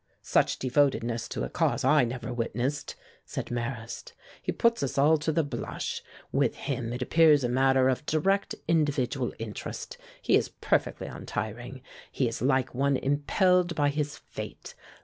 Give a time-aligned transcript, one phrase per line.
[0.23, 4.13] "Such devotedness to a cause I never witnessed," said Marrast.
[4.41, 6.01] "He puts us all to the blush.
[6.31, 9.99] With him it appears a matter of direct individual interest.
[10.19, 11.81] He is perfectly untiring.
[12.11, 14.73] He is like one impelled by his fate.